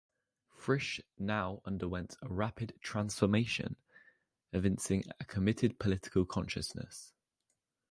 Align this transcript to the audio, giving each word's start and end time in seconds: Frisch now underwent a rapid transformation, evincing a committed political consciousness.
Frisch 0.55 0.99
now 1.19 1.61
underwent 1.63 2.15
a 2.23 2.27
rapid 2.27 2.73
transformation, 2.81 3.75
evincing 4.51 5.03
a 5.19 5.25
committed 5.25 5.77
political 5.77 6.25
consciousness. 6.25 7.13